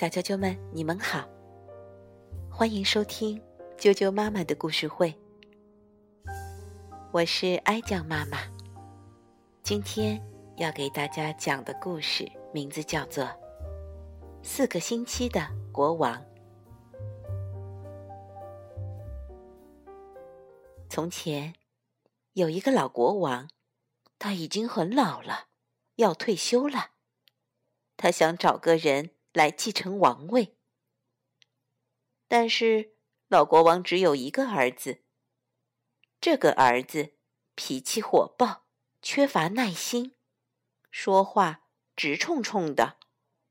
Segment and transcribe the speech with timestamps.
[0.00, 1.28] 小啾啾们，你们好，
[2.50, 3.38] 欢迎收听
[3.76, 5.14] 啾啾妈妈的故事会。
[7.12, 8.38] 我是哀酱妈妈，
[9.62, 10.18] 今天
[10.56, 13.24] 要给大家讲的故事名字叫做
[14.42, 16.16] 《四个星期的国王》。
[20.88, 21.52] 从前
[22.32, 23.50] 有一个老国王，
[24.18, 25.48] 他已经很老了，
[25.96, 26.92] 要退休了。
[27.98, 29.10] 他想找个人。
[29.32, 30.56] 来继承王位，
[32.26, 32.96] 但是
[33.28, 35.04] 老国王只有一个儿子。
[36.20, 37.14] 这个儿子
[37.54, 38.66] 脾气火爆，
[39.00, 40.16] 缺乏耐心，
[40.90, 42.98] 说话直冲冲的，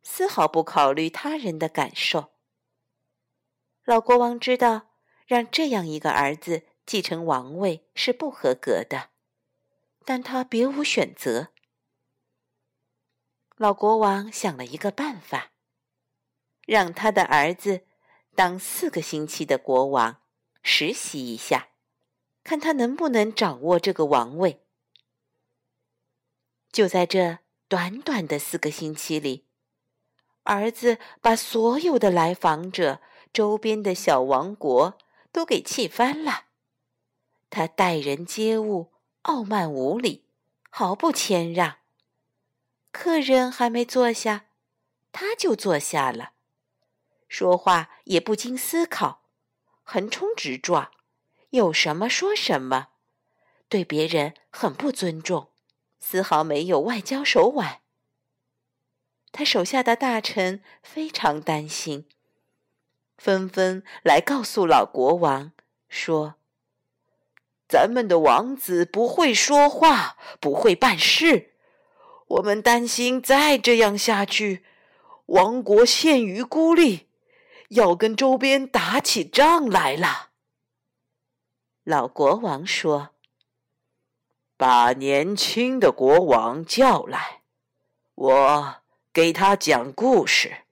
[0.03, 2.33] 丝毫不考虑他人的感受。
[3.85, 4.91] 老国王知道，
[5.25, 9.11] 让这样一个儿子继承王位是不合格的，
[10.03, 11.53] 但他别无选择。
[13.55, 15.53] 老国王想了一个办法。
[16.69, 17.81] 让他的儿子
[18.35, 20.21] 当四个星期的国王，
[20.61, 21.69] 实习一下，
[22.43, 24.61] 看他能不能掌握这个王位。
[26.71, 29.47] 就在这短短的四个星期里，
[30.43, 33.01] 儿子把所有的来访者、
[33.33, 34.95] 周边的小王国
[35.31, 36.45] 都给气翻了。
[37.49, 40.23] 他待人接物傲慢无礼，
[40.69, 41.77] 毫不谦让。
[42.91, 44.45] 客人还没坐下，
[45.11, 46.33] 他就坐下了。
[47.29, 49.21] 说话也不经思考，
[49.83, 50.91] 横冲直撞，
[51.51, 52.87] 有什么说什么，
[53.69, 55.51] 对别人很不尊重，
[55.99, 57.81] 丝毫没有外交手腕。
[59.31, 62.09] 他手下的大臣非常担心，
[63.15, 65.51] 纷纷来告诉老国王
[65.87, 66.35] 说
[67.69, 71.53] ：“咱们的王子不会说话，不会办事，
[72.25, 74.65] 我们担心再这样下去，
[75.27, 77.05] 王国陷于孤立。”
[77.69, 80.29] 要跟周边打起仗来了。
[81.83, 83.15] 老国王说
[84.57, 87.41] ：“把年轻的国王叫来，
[88.15, 88.81] 我
[89.13, 90.63] 给他讲故事。”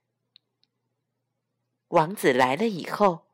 [1.88, 3.26] 王子来了以后，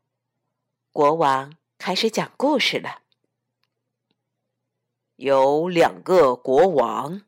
[0.93, 3.01] 国王开始讲故事了。
[5.17, 7.23] 有两个国王，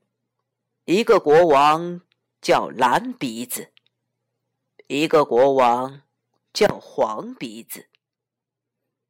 [0.85, 2.03] 一个国王
[2.41, 3.73] 叫蓝鼻子，
[4.89, 6.03] 一个国王。
[6.57, 7.91] 叫黄鼻子，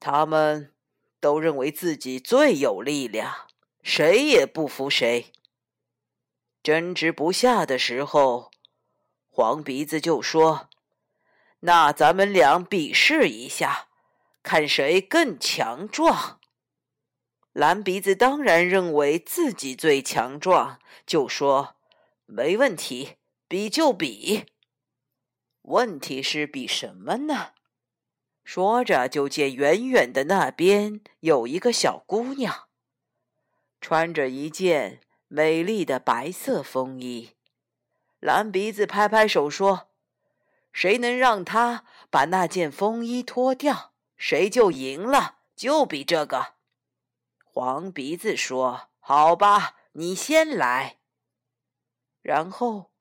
[0.01, 0.75] 他们
[1.21, 3.47] 都认为自己最有力量，
[3.85, 5.33] 谁也不服谁。
[6.61, 8.51] 争执不下的时候，
[9.29, 10.69] 黄鼻子就说
[11.63, 13.87] ：“那咱们俩比试一下，
[14.43, 16.41] 看谁更强壮。”
[17.55, 21.77] 蓝鼻子当然认为自己最强壮，就说
[22.27, 24.47] ：“没问题，比就比。”
[25.67, 27.49] 问题是比什么呢？
[28.45, 32.69] 说着，就见远远的那边有一个小姑娘，
[33.81, 37.33] 穿着一件美丽的白色风衣。
[38.21, 39.89] 蓝鼻子拍拍手说
[40.73, 45.39] ：“谁能让她把那件风衣脱掉，谁就赢了。
[45.57, 46.55] 就比这个。”
[47.43, 50.99] 黄鼻子说：“好吧，你先来。”
[52.23, 52.93] 然后。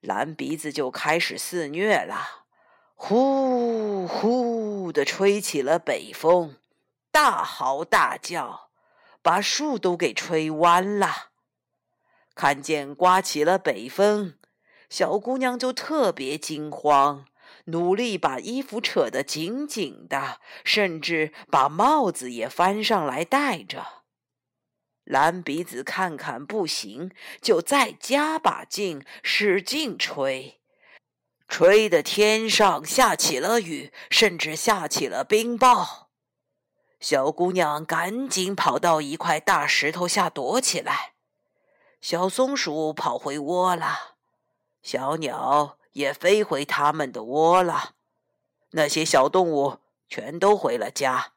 [0.00, 2.44] 蓝鼻子就开始肆虐了，
[2.94, 6.56] 呼呼的吹起了北风，
[7.10, 8.70] 大嚎大叫，
[9.22, 11.30] 把树都给吹弯了。
[12.34, 14.34] 看见刮起了北风，
[14.88, 17.24] 小姑娘就特别惊慌，
[17.64, 24.04] 努力把衣服扯得紧紧的，甚至把帽子也翻上来戴着。
[25.08, 27.10] 蓝鼻子看看不行，
[27.40, 30.60] 就再加把劲，使劲吹，
[31.48, 36.08] 吹得天上下起了雨，甚至下起了冰雹。
[37.00, 41.14] 小姑娘赶紧跑到一块大石头下躲起来。
[42.02, 44.16] 小松鼠跑回窝了，
[44.82, 47.94] 小鸟也飞回它们的窝了，
[48.72, 51.32] 那些小动物全都回了家。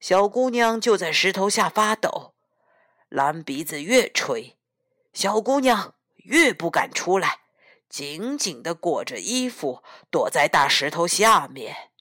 [0.00, 2.33] 小姑娘就在石头下发抖。
[3.14, 4.58] 蓝鼻子越吹，
[5.12, 7.42] 小姑娘越不敢出来，
[7.88, 11.92] 紧紧的裹着衣服，躲在大石头下面。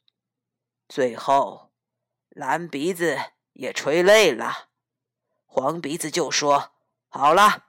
[0.90, 1.72] 最后，
[2.30, 3.16] 蓝鼻子
[3.52, 4.70] 也吹累了，
[5.46, 6.72] 黄鼻子就说
[7.10, 7.66] ：“好了，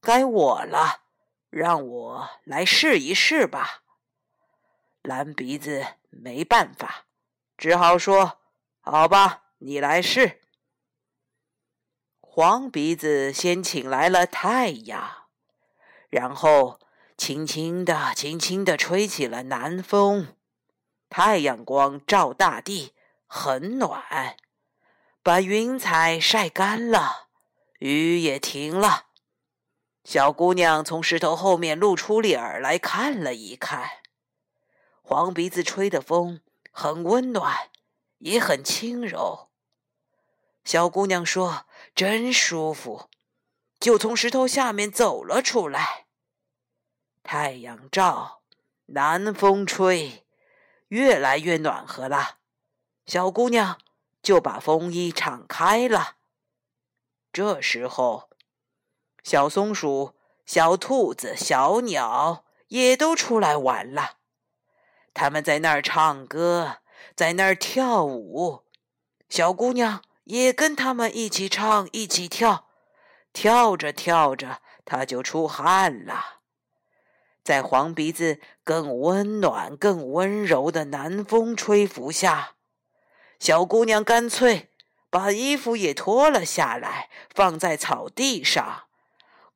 [0.00, 1.02] 该我了，
[1.50, 3.84] 让我来试一试吧。”
[5.02, 7.06] 蓝鼻子没办法，
[7.56, 8.40] 只好说
[8.82, 10.40] ：“好吧，你来试。”
[12.40, 15.24] 黄鼻子先请来了太阳，
[16.08, 16.78] 然后
[17.16, 20.36] 轻轻地、轻轻地吹起了南风，
[21.08, 22.94] 太阳光照大地，
[23.26, 24.36] 很暖，
[25.20, 27.26] 把云彩晒干了，
[27.80, 29.06] 雨也停了。
[30.04, 33.90] 小姑娘从石头后面露出脸儿来看了一看，
[35.02, 36.40] 黄鼻子吹的风
[36.70, 37.70] 很温暖，
[38.18, 39.47] 也很轻柔。
[40.68, 41.64] 小姑娘说
[41.96, 43.08] ：“真舒服。”
[43.80, 46.04] 就从石头下面走了出来。
[47.22, 48.42] 太阳照，
[48.84, 50.26] 南风吹，
[50.88, 52.40] 越来越暖和了。
[53.06, 53.78] 小姑娘
[54.22, 56.16] 就把风衣敞开了。
[57.32, 58.28] 这时候，
[59.24, 64.18] 小松鼠、小兔子、小鸟也都出来玩了。
[65.14, 66.80] 他们在那儿唱歌，
[67.16, 68.64] 在那儿跳舞。
[69.30, 72.66] 小姑娘也跟他们一起唱，一起跳。
[73.32, 76.40] 跳着跳着，他就出汗了。
[77.42, 82.56] 在黄鼻子更温暖、更温柔的南风吹拂下，
[83.38, 84.70] 小姑娘干脆
[85.08, 88.84] 把衣服也脱了下来，放在草地上，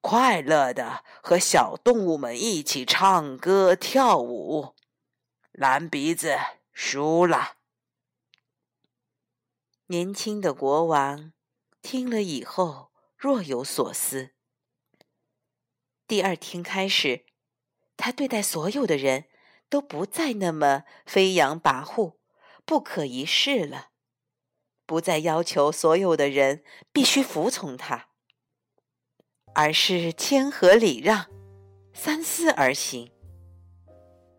[0.01, 4.75] 快乐的和小动物们一起唱歌跳舞。
[5.51, 6.39] 蓝鼻子
[6.73, 7.57] 输了。
[9.93, 11.35] 年轻的国王
[11.83, 14.31] 听了以后若有所思。
[16.07, 17.27] 第二天开始。
[17.99, 19.27] 他对待所有的人
[19.69, 22.15] 都不再那么飞扬跋扈、
[22.65, 23.91] 不可一世了，
[24.87, 28.09] 不再要求所有的人必须服从他，
[29.55, 31.27] 而是谦和礼让、
[31.93, 33.13] 三思而行。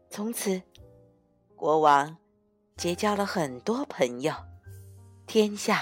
[0.10, 0.64] 从此，
[1.56, 2.18] 国王
[2.76, 4.34] 结交了很多朋友，
[5.34, 5.82] 天下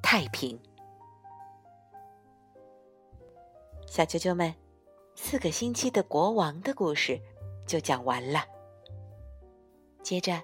[0.00, 0.56] 太平。
[3.88, 4.54] 小啾啾们。
[5.16, 7.20] 四个星期的国王的故事
[7.66, 8.46] 就讲完了。
[10.04, 10.40] 接着，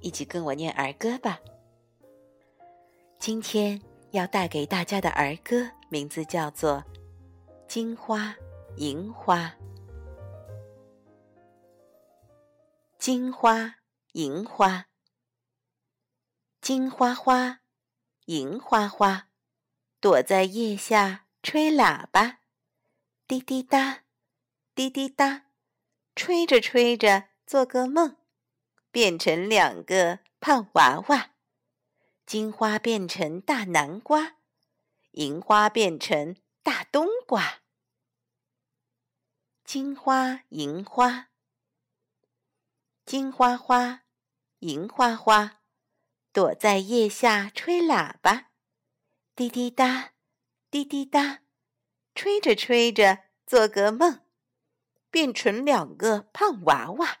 [0.00, 1.40] 一起跟我念儿歌吧。
[3.18, 3.80] 今天
[4.10, 6.72] 要带给大家的儿歌名字叫做
[7.66, 8.36] 《金花
[8.76, 9.46] 银花》。
[12.98, 13.76] 金花
[14.12, 14.84] 银花，
[16.60, 17.59] 金花花，
[18.30, 19.28] 银花花，
[19.98, 22.42] 躲在叶下吹喇叭。
[23.26, 24.04] 滴滴答，
[24.72, 25.46] 滴滴答，
[26.14, 28.16] 吹着吹着，做个梦，
[28.92, 31.32] 变成两个胖娃娃。
[32.24, 34.36] 金花变成大南瓜，
[35.10, 37.62] 银花变成大冬瓜。
[39.64, 41.30] 金花银花，
[43.04, 44.04] 金花花，
[44.60, 45.59] 银花花，
[46.32, 48.50] 躲在叶下吹喇叭。
[49.34, 50.10] 滴滴答，
[50.70, 51.40] 滴滴答。
[52.14, 54.20] 吹着吹着，做个梦，
[55.10, 57.18] 变成两个胖娃娃。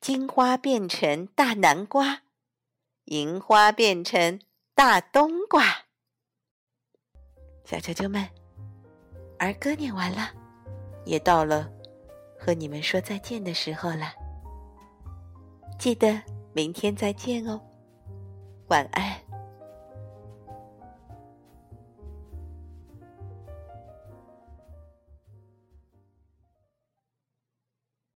[0.00, 2.22] 金花变成大南瓜，
[3.06, 4.38] 银花变成
[4.74, 5.86] 大冬瓜。
[7.64, 8.28] 小球球们，
[9.38, 10.30] 儿歌念完了，
[11.06, 11.72] 也到了
[12.38, 14.14] 和你们说再见的时候了。
[15.78, 16.22] 记得
[16.52, 17.58] 明天再见哦，
[18.68, 19.23] 晚安。